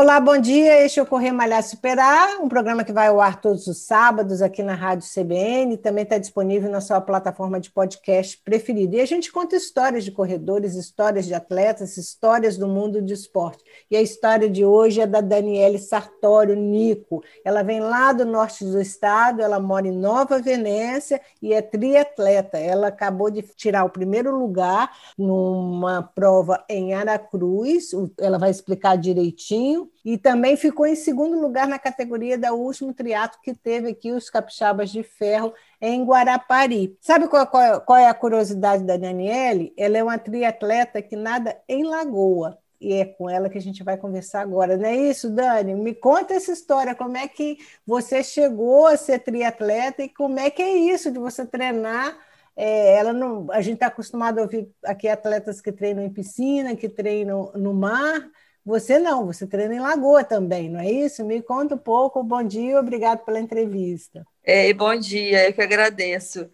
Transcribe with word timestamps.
Olá, 0.00 0.20
bom 0.20 0.38
dia. 0.38 0.84
Este 0.84 1.00
é 1.00 1.02
o 1.02 1.06
Correr 1.06 1.32
Malhar 1.32 1.60
Superar, 1.60 2.40
um 2.40 2.48
programa 2.48 2.84
que 2.84 2.92
vai 2.92 3.08
ao 3.08 3.20
ar 3.20 3.40
todos 3.40 3.66
os 3.66 3.78
sábados 3.78 4.40
aqui 4.40 4.62
na 4.62 4.76
Rádio 4.76 5.08
CBN, 5.12 5.76
também 5.76 6.04
está 6.04 6.18
disponível 6.18 6.70
na 6.70 6.80
sua 6.80 7.00
plataforma 7.00 7.58
de 7.58 7.68
podcast 7.72 8.40
preferida. 8.44 8.94
E 8.94 9.00
a 9.00 9.06
gente 9.06 9.32
conta 9.32 9.56
histórias 9.56 10.04
de 10.04 10.12
corredores, 10.12 10.76
histórias 10.76 11.26
de 11.26 11.34
atletas, 11.34 11.96
histórias 11.96 12.56
do 12.56 12.68
mundo 12.68 13.02
do 13.02 13.12
esporte. 13.12 13.64
E 13.90 13.96
a 13.96 14.00
história 14.00 14.48
de 14.48 14.64
hoje 14.64 15.00
é 15.00 15.06
da 15.06 15.20
Daniele 15.20 15.80
Sartório 15.80 16.54
Nico. 16.54 17.20
Ela 17.44 17.64
vem 17.64 17.80
lá 17.80 18.12
do 18.12 18.24
norte 18.24 18.64
do 18.64 18.80
estado, 18.80 19.42
ela 19.42 19.58
mora 19.58 19.88
em 19.88 19.98
Nova 19.98 20.40
Venécia 20.40 21.20
e 21.42 21.52
é 21.52 21.60
triatleta. 21.60 22.56
Ela 22.56 22.86
acabou 22.86 23.32
de 23.32 23.42
tirar 23.42 23.82
o 23.82 23.90
primeiro 23.90 24.38
lugar 24.38 24.92
numa 25.18 26.04
prova 26.04 26.64
em 26.68 26.94
Aracruz, 26.94 27.90
ela 28.20 28.38
vai 28.38 28.52
explicar 28.52 28.96
direitinho 28.96 29.87
e 30.04 30.16
também 30.16 30.56
ficou 30.56 30.86
em 30.86 30.94
segundo 30.94 31.40
lugar 31.40 31.66
na 31.66 31.78
categoria 31.78 32.38
da 32.38 32.52
último 32.52 32.92
triatlo 32.92 33.40
que 33.42 33.54
teve 33.54 33.90
aqui 33.90 34.12
os 34.12 34.30
capixabas 34.30 34.90
de 34.90 35.02
ferro 35.02 35.52
em 35.80 36.04
Guarapari. 36.04 36.96
Sabe 37.00 37.28
qual, 37.28 37.46
qual, 37.46 37.80
qual 37.80 37.98
é 37.98 38.06
a 38.06 38.14
curiosidade 38.14 38.84
da 38.84 38.96
Daniele? 38.96 39.72
Ela 39.76 39.98
é 39.98 40.02
uma 40.02 40.18
triatleta 40.18 41.02
que 41.02 41.16
nada 41.16 41.56
em 41.68 41.84
lagoa. 41.84 42.58
E 42.80 42.92
é 42.92 43.04
com 43.04 43.28
ela 43.28 43.48
que 43.48 43.58
a 43.58 43.60
gente 43.60 43.82
vai 43.82 43.96
conversar 43.96 44.40
agora, 44.42 44.76
não 44.76 44.86
é 44.86 44.94
isso, 44.94 45.28
Dani? 45.30 45.74
Me 45.74 45.94
conta 45.94 46.34
essa 46.34 46.52
história, 46.52 46.94
como 46.94 47.16
é 47.16 47.26
que 47.26 47.58
você 47.84 48.22
chegou 48.22 48.86
a 48.86 48.96
ser 48.96 49.18
triatleta 49.18 50.04
e 50.04 50.08
como 50.08 50.38
é 50.38 50.48
que 50.48 50.62
é 50.62 50.76
isso 50.76 51.10
de 51.10 51.18
você 51.18 51.44
treinar 51.44 52.16
é, 52.60 52.96
ela 52.96 53.12
não, 53.12 53.46
a 53.52 53.60
gente 53.60 53.74
está 53.74 53.86
acostumado 53.86 54.40
a 54.40 54.42
ouvir 54.42 54.68
aqui 54.84 55.06
atletas 55.06 55.60
que 55.60 55.70
treinam 55.70 56.02
em 56.02 56.10
piscina, 56.10 56.74
que 56.74 56.88
treinam 56.88 57.52
no 57.54 57.72
mar, 57.72 58.28
você 58.64 58.98
não, 58.98 59.26
você 59.26 59.46
treina 59.46 59.74
em 59.74 59.80
Lagoa 59.80 60.24
também, 60.24 60.68
não 60.68 60.80
é 60.80 60.90
isso? 60.90 61.24
Me 61.24 61.40
conta 61.42 61.74
um 61.74 61.78
pouco. 61.78 62.22
Bom 62.22 62.42
dia, 62.42 62.78
obrigado 62.78 63.24
pela 63.24 63.40
entrevista. 63.40 64.26
É, 64.44 64.72
bom 64.72 64.94
dia, 64.98 65.48
eu 65.48 65.52
que 65.52 65.62
agradeço. 65.62 66.48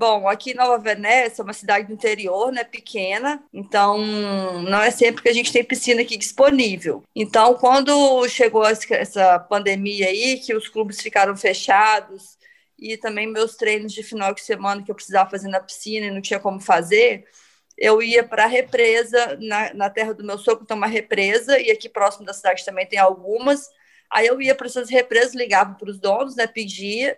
Bom, 0.00 0.26
aqui 0.26 0.54
Nova 0.54 0.78
Venécia 0.78 1.42
é 1.42 1.44
uma 1.44 1.52
cidade 1.52 1.86
do 1.86 1.92
interior, 1.92 2.50
né, 2.50 2.64
pequena, 2.64 3.42
então 3.52 3.98
não 4.62 4.80
é 4.80 4.90
sempre 4.90 5.20
que 5.22 5.28
a 5.28 5.32
gente 5.32 5.52
tem 5.52 5.62
piscina 5.62 6.00
aqui 6.00 6.16
disponível. 6.16 7.04
Então, 7.14 7.52
quando 7.52 8.26
chegou 8.26 8.64
essa 8.64 9.38
pandemia 9.40 10.06
aí, 10.06 10.38
que 10.38 10.54
os 10.54 10.70
clubes 10.70 11.02
ficaram 11.02 11.36
fechados 11.36 12.38
e 12.78 12.96
também 12.96 13.26
meus 13.26 13.56
treinos 13.56 13.92
de 13.92 14.02
final 14.02 14.32
de 14.32 14.40
semana 14.40 14.82
que 14.82 14.90
eu 14.90 14.94
precisava 14.94 15.28
fazer 15.28 15.48
na 15.48 15.60
piscina 15.60 16.06
e 16.06 16.10
não 16.10 16.22
tinha 16.22 16.40
como 16.40 16.60
fazer, 16.60 17.26
eu 17.80 18.02
ia 18.02 18.22
para 18.22 18.44
a 18.44 18.46
represa, 18.46 19.38
na, 19.40 19.72
na, 19.72 19.88
terra 19.88 20.12
do 20.12 20.22
meu 20.22 20.36
sogro 20.36 20.66
tem 20.66 20.76
uma 20.76 20.86
represa, 20.86 21.58
e 21.58 21.70
aqui 21.70 21.88
próximo 21.88 22.26
da 22.26 22.34
cidade 22.34 22.62
também 22.62 22.86
tem 22.86 22.98
algumas. 22.98 23.70
Aí 24.12 24.26
eu 24.26 24.40
ia 24.42 24.54
para 24.54 24.66
essas 24.66 24.90
represas, 24.90 25.34
ligava 25.34 25.74
para 25.74 25.88
os 25.88 25.98
donos, 25.98 26.36
né, 26.36 26.46
pedia, 26.46 27.16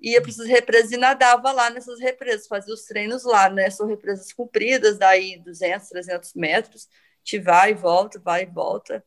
ia 0.00 0.22
para 0.22 0.30
essas 0.30 0.46
represas 0.46 0.92
e 0.92 0.96
nadava 0.96 1.52
lá 1.52 1.68
nessas 1.68 2.00
represas, 2.00 2.46
fazia 2.46 2.72
os 2.72 2.84
treinos 2.84 3.24
lá, 3.24 3.50
né? 3.50 3.68
São 3.68 3.86
represas 3.86 4.32
compridas, 4.32 4.96
daí 4.96 5.38
200, 5.38 5.88
300 5.88 6.34
metros, 6.34 6.88
te 7.22 7.38
vai 7.38 7.72
e 7.72 7.74
volta, 7.74 8.18
vai 8.18 8.44
e 8.44 8.46
volta. 8.46 9.04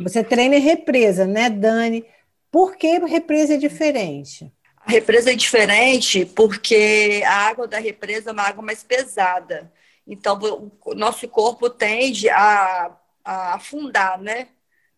Você 0.00 0.22
treina 0.22 0.56
em 0.56 0.60
represa, 0.60 1.24
né, 1.24 1.48
Dani? 1.48 2.04
Por 2.50 2.76
que 2.76 2.98
represa 2.98 3.54
é 3.54 3.56
diferente? 3.56 4.52
A 4.84 4.90
represa 4.90 5.32
é 5.32 5.34
diferente 5.34 6.26
porque 6.26 7.22
a 7.24 7.48
água 7.48 7.66
da 7.66 7.78
represa 7.78 8.30
é 8.30 8.32
uma 8.32 8.42
água 8.42 8.62
mais 8.62 8.82
pesada. 8.82 9.72
Então, 10.06 10.38
o 10.84 10.94
nosso 10.94 11.28
corpo 11.28 11.68
tende 11.68 12.28
a, 12.28 12.96
a 13.24 13.54
afundar, 13.54 14.20
né? 14.20 14.48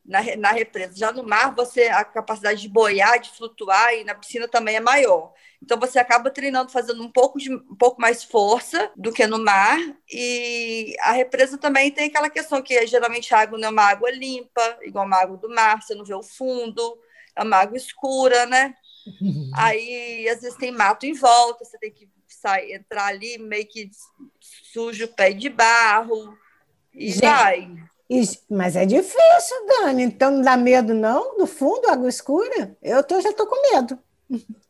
Na, 0.05 0.21
na 0.37 0.53
represa. 0.53 0.97
Já 0.97 1.13
no 1.13 1.23
mar, 1.23 1.55
você 1.55 1.89
a 1.89 2.05
capacidade 2.05 2.61
de 2.63 2.69
boiar, 2.69 3.21
de 3.21 3.31
flutuar, 3.31 3.95
e 3.95 4.05
na 4.05 4.15
piscina 4.15 4.49
também 4.49 4.77
é 4.77 4.81
maior. 4.81 5.33
Então 5.63 5.79
você 5.79 5.99
acaba 5.99 6.31
treinando, 6.31 6.71
fazendo 6.71 7.03
um 7.03 7.11
pouco, 7.11 7.39
de, 7.39 7.53
um 7.53 7.75
pouco 7.75 8.01
mais 8.01 8.23
força 8.23 8.91
do 8.97 9.13
que 9.13 9.27
no 9.27 9.39
mar. 9.39 9.79
E 10.11 10.95
a 11.01 11.13
represa 11.13 11.59
também 11.59 11.91
tem 11.91 12.07
aquela 12.07 12.31
questão 12.31 12.63
que 12.63 12.87
geralmente 12.87 13.35
a 13.35 13.41
água 13.41 13.59
não 13.59 13.69
é 13.69 13.71
uma 13.71 13.83
água 13.83 14.11
limpa, 14.11 14.79
igual 14.83 15.05
uma 15.05 15.21
água 15.21 15.37
do 15.37 15.49
mar, 15.49 15.83
você 15.83 15.95
não 15.95 16.05
vê 16.05 16.15
o 16.15 16.23
fundo, 16.23 16.99
é 17.37 17.43
uma 17.43 17.57
água 17.57 17.77
escura, 17.77 18.47
né? 18.47 18.75
Aí 19.55 20.29
às 20.29 20.41
vezes 20.41 20.57
tem 20.57 20.71
mato 20.71 21.05
em 21.07 21.13
volta, 21.13 21.65
você 21.65 21.79
tem 21.79 21.93
que 21.93 22.09
sair, 22.35 22.75
entrar 22.75 23.07
ali 23.07 23.39
meio 23.39 23.67
que 23.67 23.91
suja 24.73 25.05
o 25.05 25.09
pé 25.09 25.33
de 25.33 25.49
barro 25.49 26.37
e 26.93 27.13
Gente, 27.13 27.21
vai. 27.21 27.69
mas 28.51 28.77
é 28.77 28.85
difícil, 28.85 29.67
Dani. 29.67 30.03
Então 30.03 30.31
não 30.31 30.43
dá 30.43 30.57
medo, 30.57 30.95
não? 30.95 31.39
Do 31.39 31.47
fundo, 31.47 31.89
água 31.89 32.09
escura? 32.09 32.77
Eu 32.83 33.03
tô, 33.03 33.21
já 33.21 33.33
tô 33.33 33.47
com 33.47 33.75
medo. 33.75 33.99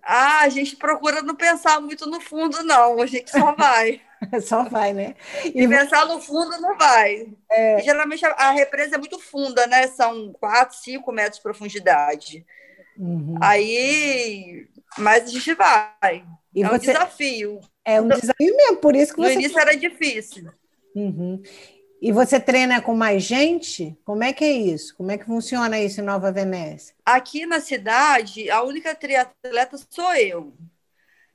Ah, 0.03 0.41
a 0.41 0.49
gente 0.49 0.77
procura 0.77 1.23
não 1.23 1.35
pensar 1.35 1.81
muito 1.81 2.09
no 2.09 2.21
fundo, 2.21 2.63
não. 2.63 3.01
A 3.01 3.07
gente 3.07 3.31
só 3.31 3.55
vai. 3.55 4.01
só 4.43 4.65
vai, 4.65 4.93
né? 4.93 5.15
E, 5.45 5.63
e 5.63 5.69
pensar 5.69 6.07
no 6.07 6.21
fundo 6.21 6.61
não 6.61 6.77
vai. 6.77 7.29
É... 7.51 7.81
geralmente 7.81 8.25
a, 8.25 8.31
a, 8.31 8.51
represa 8.53 8.97
é 8.97 8.99
muito 8.99 9.19
funda, 9.19 9.67
né? 9.67 9.87
São 9.89 10.33
4, 10.35 10.77
5 10.77 11.13
metros 11.13 11.37
de 11.37 11.43
profundidade. 11.43 12.47
Uhum. 12.97 13.37
Aí, 13.41 14.69
mas 14.97 15.25
a 15.25 15.27
gente 15.27 15.55
vai. 15.55 16.25
E 16.55 16.63
é 16.63 16.69
você... 16.69 16.91
um 16.91 16.93
desafio. 16.93 17.61
É 17.85 18.01
um 18.01 18.09
desafio 18.09 18.57
mesmo, 18.57 18.77
por 18.77 18.95
isso 18.95 19.15
que 19.15 19.21
no 19.21 19.27
você. 19.27 19.35
No 19.35 19.41
início 19.41 19.59
era 19.59 19.77
difícil. 19.77 20.51
Uhum. 20.95 21.43
E 22.01 22.13
você 22.13 22.39
treina 22.39 22.81
com 22.81 22.95
mais 22.95 23.25
gente? 23.25 23.97
Como 24.05 24.23
é 24.23 24.33
que 24.33 24.45
é 24.45 24.53
isso? 24.53 24.95
Como 24.97 25.11
é 25.11 25.19
que 25.19 25.25
funciona 25.25 25.81
isso 25.81 26.01
em 26.01 26.05
Nova 26.05 26.31
Venécia? 26.31 26.95
Aqui 27.05 27.45
na 27.45 27.61
cidade, 27.61 28.49
a 28.51 28.63
única 28.63 28.95
triatleta 28.95 29.77
sou 29.91 30.15
eu. 30.15 30.55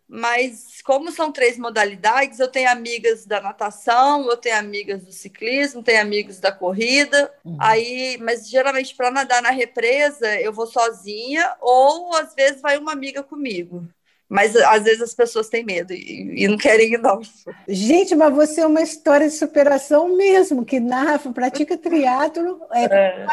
Mas 0.07 0.81
como 0.83 1.11
são 1.11 1.31
três 1.31 1.57
modalidades, 1.57 2.39
eu 2.39 2.47
tenho 2.47 2.69
amigas 2.69 3.25
da 3.25 3.41
natação, 3.41 4.29
eu 4.29 4.37
tenho 4.37 4.57
amigas 4.57 5.03
do 5.03 5.11
ciclismo, 5.11 5.81
tenho 5.81 6.01
amigos 6.01 6.39
da 6.39 6.51
corrida. 6.51 7.33
Uhum. 7.43 7.57
Aí, 7.59 8.17
mas 8.21 8.47
geralmente 8.47 8.95
para 8.95 9.11
nadar 9.11 9.41
na 9.41 9.49
represa, 9.49 10.39
eu 10.39 10.53
vou 10.53 10.67
sozinha 10.67 11.55
ou 11.59 12.15
às 12.15 12.33
vezes 12.35 12.61
vai 12.61 12.77
uma 12.77 12.91
amiga 12.91 13.23
comigo. 13.23 13.87
Mas 14.33 14.55
às 14.55 14.81
vezes 14.81 14.99
as 14.99 15.13
pessoas 15.13 15.47
têm 15.47 15.63
medo 15.63 15.93
e, 15.93 16.43
e 16.43 16.47
não 16.47 16.57
querem 16.57 16.95
ir, 16.95 16.97
não. 16.97 17.21
Gente, 17.67 18.15
mas 18.15 18.33
você 18.33 18.61
é 18.61 18.65
uma 18.65 18.81
história 18.81 19.27
de 19.27 19.35
superação 19.35 20.17
mesmo, 20.17 20.65
que 20.65 20.79
narra, 20.79 21.19
pratica 21.31 21.77
triatlo. 21.77 22.59
É, 22.71 22.85
é. 22.85 23.27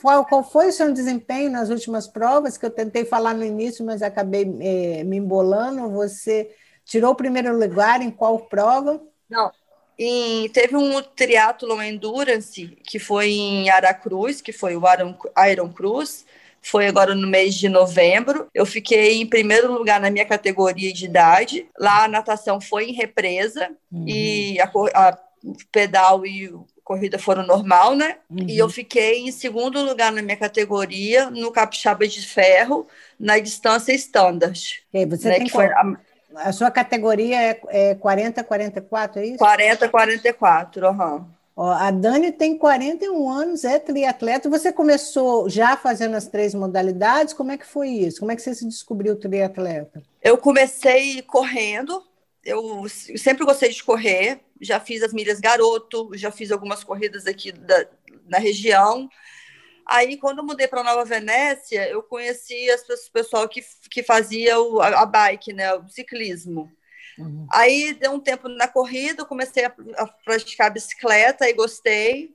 Qual, 0.00 0.24
qual, 0.24 0.44
foi 0.44 0.68
o 0.68 0.72
seu 0.72 0.92
desempenho 0.92 1.50
nas 1.50 1.68
últimas 1.68 2.06
provas? 2.06 2.56
Que 2.56 2.64
eu 2.64 2.70
tentei 2.70 3.04
falar 3.04 3.34
no 3.34 3.44
início, 3.44 3.84
mas 3.84 4.02
acabei 4.02 4.42
é, 4.60 5.02
me 5.02 5.16
embolando. 5.16 5.90
Você 5.90 6.48
tirou 6.84 7.10
o 7.10 7.16
primeiro 7.16 7.58
lugar 7.58 8.00
em 8.00 8.12
qual 8.12 8.38
prova? 8.38 9.02
Não, 9.28 9.50
e 9.98 10.48
teve 10.52 10.76
um 10.76 11.02
triatlo 11.02 11.82
endurance 11.82 12.66
que 12.84 13.00
foi 13.00 13.30
em 13.30 13.70
Aracruz, 13.70 14.40
que 14.40 14.52
foi 14.52 14.76
o 14.76 14.82
Iron 15.50 15.72
Cruz, 15.72 16.24
foi 16.62 16.86
agora 16.86 17.14
no 17.14 17.26
mês 17.26 17.54
de 17.54 17.68
novembro. 17.68 18.48
Eu 18.54 18.66
fiquei 18.66 19.20
em 19.20 19.26
primeiro 19.26 19.72
lugar 19.72 20.00
na 20.00 20.10
minha 20.10 20.24
categoria 20.24 20.92
de 20.92 21.04
idade. 21.04 21.68
Lá 21.78 22.04
a 22.04 22.08
natação 22.08 22.60
foi 22.60 22.86
em 22.86 22.92
represa 22.92 23.70
uhum. 23.90 24.04
e 24.08 24.60
a, 24.60 24.70
a 24.94 25.18
pedal 25.70 26.26
e 26.26 26.52
corrida 26.86 27.18
foram 27.18 27.44
normal, 27.44 27.96
né? 27.96 28.18
Uhum. 28.30 28.46
E 28.48 28.56
eu 28.56 28.68
fiquei 28.68 29.26
em 29.26 29.32
segundo 29.32 29.82
lugar 29.82 30.12
na 30.12 30.22
minha 30.22 30.36
categoria 30.36 31.28
no 31.30 31.50
capixaba 31.50 32.06
de 32.06 32.24
ferro 32.24 32.86
na 33.18 33.38
distância 33.40 33.92
standard. 33.92 34.84
E 34.94 35.04
você 35.04 35.28
né, 35.28 35.34
tem 35.36 35.46
que 35.46 35.52
foi 35.52 35.66
a, 35.66 35.96
a, 36.36 36.52
sua 36.52 36.70
categoria 36.70 37.42
é, 37.42 37.60
é 37.68 37.94
40 37.96 38.44
44, 38.44 39.20
é 39.20 39.26
isso? 39.26 39.38
40 39.38 39.88
44, 39.88 40.86
aham. 40.86 41.14
Uhum. 41.14 41.35
Ó, 41.56 41.70
a 41.70 41.90
Dani 41.90 42.30
tem 42.30 42.58
41 42.58 43.30
anos, 43.30 43.64
é 43.64 43.78
triatleta. 43.78 44.50
Você 44.50 44.70
começou 44.70 45.48
já 45.48 45.74
fazendo 45.74 46.14
as 46.14 46.28
três 46.28 46.54
modalidades? 46.54 47.32
Como 47.32 47.50
é 47.50 47.56
que 47.56 47.64
foi 47.64 47.88
isso? 47.88 48.20
Como 48.20 48.30
é 48.30 48.36
que 48.36 48.42
você 48.42 48.54
se 48.54 48.68
descobriu 48.68 49.16
triatleta? 49.16 50.02
Eu 50.22 50.36
comecei 50.36 51.22
correndo. 51.22 52.04
Eu 52.44 52.86
sempre 53.16 53.46
gostei 53.46 53.70
de 53.70 53.82
correr. 53.82 54.40
Já 54.60 54.78
fiz 54.78 55.02
as 55.02 55.14
milhas 55.14 55.40
garoto, 55.40 56.10
já 56.12 56.30
fiz 56.30 56.52
algumas 56.52 56.84
corridas 56.84 57.26
aqui 57.26 57.52
da, 57.52 57.86
na 58.28 58.38
região. 58.38 59.08
Aí, 59.86 60.18
quando 60.18 60.38
eu 60.38 60.44
mudei 60.44 60.68
para 60.68 60.82
Nova 60.82 61.04
Venécia, 61.06 61.88
eu 61.88 62.02
conheci 62.02 62.68
as 62.70 62.82
pessoas, 62.82 63.06
o 63.06 63.12
pessoal 63.12 63.48
que, 63.48 63.64
que 63.90 64.02
fazia 64.02 64.60
o, 64.60 64.80
a, 64.80 65.02
a 65.02 65.06
bike, 65.06 65.54
né, 65.54 65.72
o 65.74 65.88
ciclismo. 65.88 66.70
Uhum. 67.18 67.46
Aí 67.52 67.94
deu 67.94 68.12
um 68.12 68.20
tempo 68.20 68.48
na 68.48 68.68
corrida, 68.68 69.24
comecei 69.24 69.64
a, 69.64 69.74
a 69.96 70.06
praticar 70.06 70.70
bicicleta 70.70 71.48
e 71.48 71.54
gostei. 71.54 72.34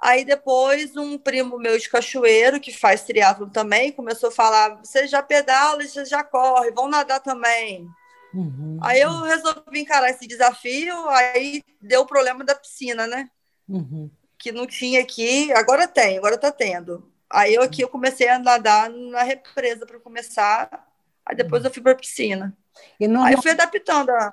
Aí 0.00 0.24
depois 0.24 0.96
um 0.96 1.16
primo 1.16 1.58
meu 1.58 1.78
de 1.78 1.88
Cachoeiro, 1.88 2.58
que 2.58 2.72
faz 2.72 3.02
triatlo 3.02 3.48
também, 3.48 3.92
começou 3.92 4.30
a 4.30 4.32
falar: 4.32 4.80
você 4.82 5.06
já 5.06 5.22
pedala, 5.22 5.80
você 5.80 6.04
já 6.04 6.24
corre, 6.24 6.72
vão 6.72 6.88
nadar 6.88 7.20
também. 7.20 7.88
Uhum. 8.34 8.78
Aí 8.82 9.00
eu 9.00 9.10
resolvi 9.22 9.80
encarar 9.80 10.10
esse 10.10 10.26
desafio, 10.26 11.08
aí 11.10 11.62
deu 11.80 12.00
o 12.00 12.06
problema 12.06 12.42
da 12.42 12.54
piscina, 12.54 13.06
né? 13.06 13.30
Uhum. 13.68 14.10
Que 14.38 14.50
não 14.50 14.66
tinha 14.66 15.00
aqui, 15.00 15.52
agora 15.52 15.86
tem, 15.86 16.18
agora 16.18 16.36
tá 16.36 16.50
tendo. 16.50 17.08
Aí 17.30 17.54
eu 17.54 17.62
aqui 17.62 17.82
eu 17.82 17.88
comecei 17.88 18.28
a 18.28 18.38
nadar 18.38 18.90
na 18.90 19.22
represa 19.22 19.86
para 19.86 20.00
começar, 20.00 20.88
aí 21.24 21.36
depois 21.36 21.64
eu 21.64 21.72
fui 21.72 21.82
para 21.82 21.94
piscina. 21.94 22.56
E 22.98 23.06
normal... 23.06 23.26
Aí 23.26 23.34
eu 23.34 23.42
fui 23.42 23.50
adaptando 23.50 24.10
a, 24.10 24.32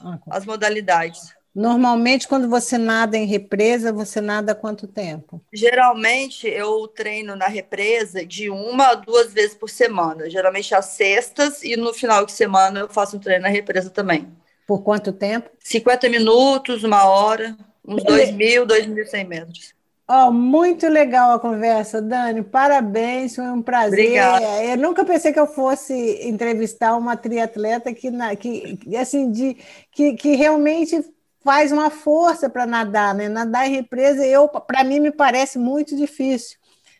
ah, 0.00 0.18
as 0.30 0.44
modalidades. 0.44 1.34
Normalmente, 1.54 2.26
quando 2.26 2.48
você 2.48 2.76
nada 2.76 3.16
em 3.16 3.26
represa, 3.26 3.92
você 3.92 4.20
nada 4.20 4.52
há 4.52 4.54
quanto 4.56 4.88
tempo? 4.88 5.40
Geralmente, 5.52 6.48
eu 6.48 6.88
treino 6.88 7.36
na 7.36 7.46
represa 7.46 8.26
de 8.26 8.50
uma 8.50 8.88
a 8.88 8.94
duas 8.96 9.32
vezes 9.32 9.54
por 9.54 9.70
semana. 9.70 10.28
Geralmente 10.28 10.74
às 10.74 10.86
sextas 10.86 11.62
e 11.62 11.76
no 11.76 11.94
final 11.94 12.26
de 12.26 12.32
semana 12.32 12.80
eu 12.80 12.88
faço 12.88 13.16
um 13.16 13.20
treino 13.20 13.42
na 13.42 13.48
represa 13.48 13.88
também. 13.88 14.26
Por 14.66 14.82
quanto 14.82 15.12
tempo? 15.12 15.48
50 15.60 16.08
minutos, 16.08 16.82
uma 16.82 17.04
hora, 17.04 17.56
uns 17.86 18.02
2.000, 18.02 18.66
2.100 18.66 19.28
metros. 19.28 19.74
Oh, 20.06 20.30
muito 20.30 20.86
legal 20.86 21.32
a 21.32 21.40
conversa, 21.40 22.02
Dani. 22.02 22.42
Parabéns, 22.42 23.36
foi 23.36 23.44
um 23.44 23.62
prazer. 23.62 24.00
Obrigada. 24.00 24.64
Eu 24.64 24.76
nunca 24.76 25.02
pensei 25.02 25.32
que 25.32 25.40
eu 25.40 25.46
fosse 25.46 25.94
entrevistar 26.28 26.94
uma 26.94 27.16
triatleta 27.16 27.92
que, 27.94 28.10
que 28.36 28.96
assim, 28.96 29.30
de, 29.30 29.56
que, 29.90 30.12
que 30.12 30.34
realmente 30.36 31.02
faz 31.42 31.72
uma 31.72 31.88
força 31.88 32.50
para 32.50 32.66
nadar, 32.66 33.14
né? 33.14 33.30
Nadar 33.30 33.66
em 33.66 33.76
represa, 33.76 34.26
eu, 34.26 34.46
para 34.46 34.84
mim, 34.84 35.00
me 35.00 35.10
parece 35.10 35.58
muito 35.58 35.96
difícil. 35.96 36.58